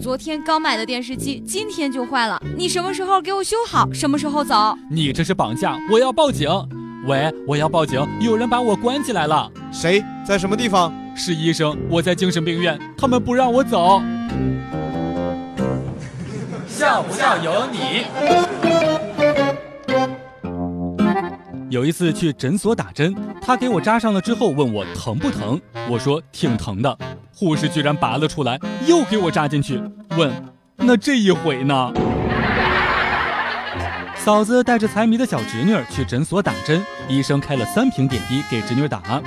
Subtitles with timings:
[0.00, 3.88] 昨天刚买的电视机今天就坏了，你什么时候给我修好？
[3.92, 4.76] 什么时候走？
[4.90, 5.76] 你这是绑架！
[5.90, 6.48] 我要报警！
[7.06, 8.04] 喂，我要报警！
[8.20, 9.50] 有人把我关起来了。
[9.72, 10.92] 谁在什么地方？
[11.14, 14.00] 是医生，我在精神病院，他们不让我走。
[16.66, 18.06] 笑不笑由你。
[21.70, 26.98] 有一次去诊所打针，他给我扎上了之后问我疼不疼，我说挺疼的。
[27.42, 28.56] 护士居然拔了出来，
[28.86, 30.32] 又给我扎进去，问
[30.76, 31.92] 那这一回呢？
[34.14, 39.20] 嫂子带着财迷的小侄女去诊所打针，医生开了三瓶点滴给侄女打，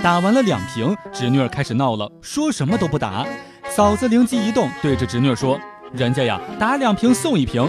[0.00, 3.26] 打完了两瓶，侄女开始闹了，说什么都不打。
[3.68, 5.58] 嫂子灵机一动，对着侄女说
[5.92, 7.68] ：“人家呀，打两瓶送一瓶。”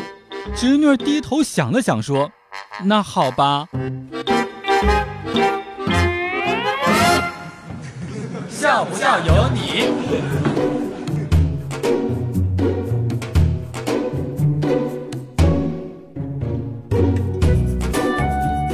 [0.55, 2.29] 侄女低头想了想，说
[2.85, 3.66] ：“那好吧。”
[8.57, 9.84] 笑不笑由你。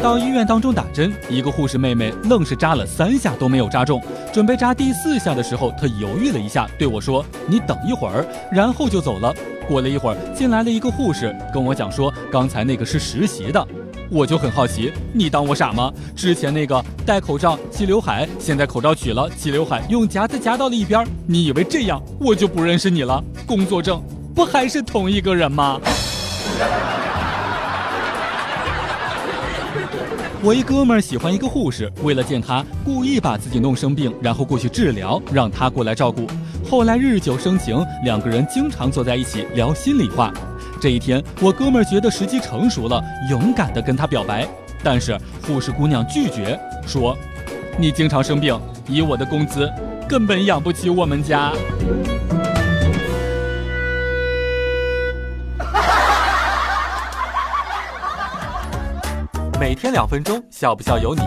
[0.02, 9.34] 到医院当中打针，一个护士妹妹愣是扎了三下都没有扎中，准备扎第四下的时候，她犹豫了一下，对我说：“你等一会儿。”然后就走了。
[9.68, 13.68] 过了一会儿，进来了一个护士，跟我讲说，刚才那个是实习的。
[14.14, 15.92] 我就很好奇，你当我傻吗？
[16.16, 23.24] 之前那个戴口罩系刘海，现在口罩取了，系刘海用夹子夹到了一边，你以为这样我就不认识你了？
[23.48, 24.00] 工作证
[24.36, 25.82] 不还是同一个人吗？
[30.44, 36.28] 我一哥们儿喜欢一个护士，为了见他，故意把自己弄生病，然后过去治疗，让他过来照顾。
[36.70, 40.32] 后来日久生情，两个人经常坐在一起聊心里话。
[40.84, 44.46] 这一天，我哥们儿觉得时机成熟了，勇敢地跟他表白，
[44.84, 45.18] 但是
[45.48, 47.18] 护士姑娘拒绝，说
[47.80, 49.72] ：“你经常生病，以我的工资，
[50.10, 51.54] 根本养不起我们家。”
[59.58, 61.22] 每天两分钟，笑不笑由你。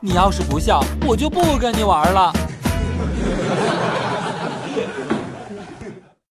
[0.00, 2.32] 你要是不笑，我就不跟你玩了。